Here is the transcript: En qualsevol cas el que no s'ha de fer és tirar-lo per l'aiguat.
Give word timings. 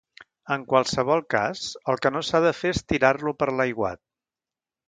En 0.53 0.63
qualsevol 0.71 1.21
cas 1.33 1.61
el 1.93 2.01
que 2.05 2.13
no 2.17 2.25
s'ha 2.31 2.43
de 2.49 2.55
fer 2.63 2.75
és 2.77 2.83
tirar-lo 2.93 3.35
per 3.43 3.53
l'aiguat. 3.59 4.03